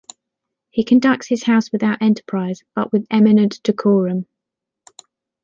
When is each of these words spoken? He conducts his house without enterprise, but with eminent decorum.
He 0.71 0.83
conducts 0.83 1.27
his 1.27 1.43
house 1.43 1.71
without 1.71 2.01
enterprise, 2.01 2.63
but 2.73 2.91
with 2.91 3.05
eminent 3.11 3.61
decorum. 3.61 4.25